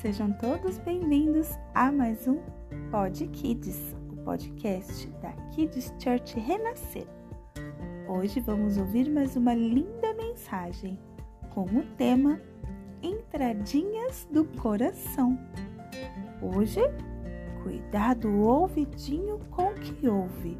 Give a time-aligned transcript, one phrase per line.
[0.00, 2.38] Sejam todos bem-vindos a mais um
[2.88, 7.04] Pod Kids, o podcast da Kids Church Renascer.
[8.06, 10.96] Hoje vamos ouvir mais uma linda mensagem
[11.50, 12.40] com o tema
[13.02, 15.36] Entradinhas do Coração.
[16.40, 16.80] Hoje,
[17.64, 20.56] cuidado ouvidinho com o que ouve.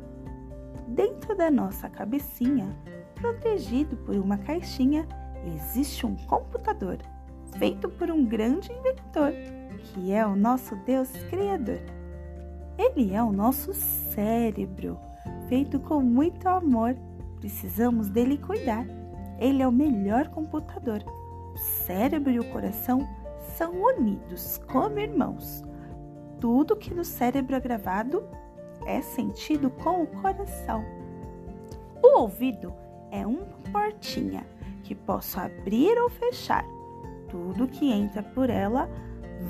[0.89, 2.77] Dentro da nossa cabecinha,
[3.15, 5.07] protegido por uma caixinha,
[5.55, 6.99] existe um computador
[7.57, 9.33] feito por um grande inventor,
[9.83, 11.81] que é o nosso Deus Criador.
[12.79, 14.99] Ele é o nosso cérebro,
[15.49, 16.97] feito com muito amor.
[17.41, 18.87] Precisamos dele cuidar.
[19.39, 21.03] Ele é o melhor computador.
[21.55, 23.07] O cérebro e o coração
[23.57, 25.65] são unidos como irmãos.
[26.41, 28.25] Tudo que no cérebro é gravado
[28.87, 30.85] é sentido com o coração.
[32.03, 32.73] O ouvido
[33.11, 34.47] é uma portinha
[34.85, 36.65] que posso abrir ou fechar.
[37.29, 38.89] Tudo que entra por ela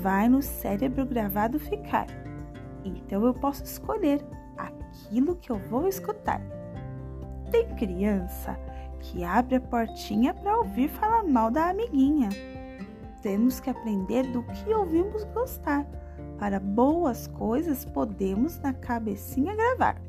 [0.01, 2.07] vai no cérebro gravado ficar.
[2.83, 4.25] Então eu posso escolher
[4.57, 6.41] aquilo que eu vou escutar.
[7.51, 8.57] Tem criança
[8.99, 12.29] que abre a portinha para ouvir falar mal da amiguinha.
[13.21, 15.85] Temos que aprender do que ouvimos gostar.
[16.37, 20.01] Para boas coisas podemos na cabecinha gravar.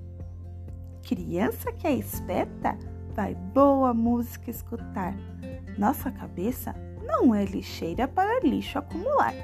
[1.02, 2.76] Criança que é esperta
[3.14, 5.14] vai boa música escutar.
[5.76, 6.74] Nossa cabeça
[7.10, 9.34] não é lixeira para lixo acumular.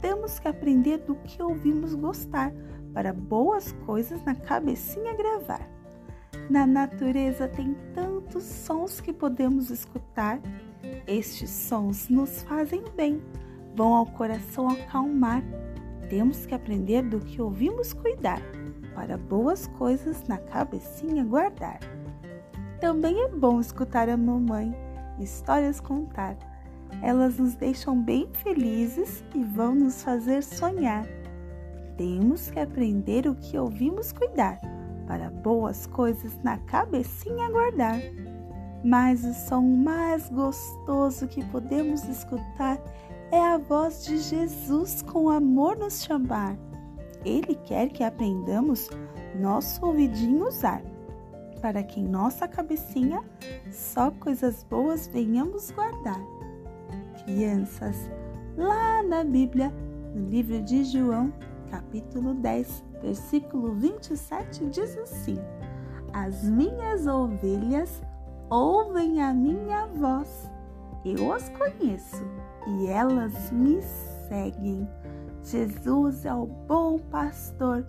[0.00, 2.52] Temos que aprender do que ouvimos gostar
[2.94, 5.68] para boas coisas na cabecinha gravar.
[6.48, 10.40] Na natureza tem tantos sons que podemos escutar.
[11.06, 13.22] Estes sons nos fazem bem,
[13.74, 15.42] vão ao coração acalmar.
[16.08, 18.42] Temos que aprender do que ouvimos cuidar,
[18.94, 21.80] para boas coisas na cabecinha guardar.
[22.80, 24.74] Também é bom escutar a mamãe,
[25.18, 26.36] histórias contar.
[27.00, 31.06] Elas nos deixam bem felizes e vão nos fazer sonhar.
[31.96, 34.60] Temos que aprender o que ouvimos cuidar,
[35.06, 38.00] para boas coisas na cabecinha guardar.
[38.84, 42.78] Mas o som mais gostoso que podemos escutar
[43.30, 46.56] é a voz de Jesus com amor nos chamar.
[47.24, 48.90] Ele quer que aprendamos
[49.40, 50.82] nosso ouvidinho usar
[51.62, 53.22] para que em nossa cabecinha
[53.70, 56.20] só coisas boas venhamos guardar.
[57.24, 58.10] Crianças,
[58.56, 59.72] lá na Bíblia,
[60.14, 61.32] no livro de João,
[61.70, 65.38] capítulo 10, versículo 27, diz assim:
[66.12, 68.02] As minhas ovelhas
[68.50, 70.50] ouvem a minha voz,
[71.04, 72.24] eu as conheço
[72.66, 73.80] e elas me
[74.28, 74.88] seguem.
[75.44, 77.86] Jesus é o bom pastor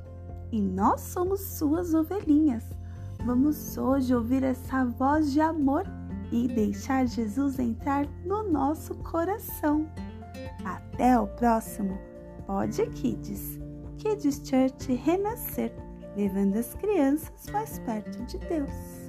[0.52, 2.64] e nós somos suas ovelhinhas.
[3.26, 5.86] Vamos hoje ouvir essa voz de amor
[6.34, 9.88] e deixar Jesus entrar no nosso coração.
[10.66, 11.98] Até o próximo
[12.48, 13.60] pode Kids,
[14.00, 15.72] Kids Church Renascer,
[16.18, 19.04] levando as crianças mais perto de Deus.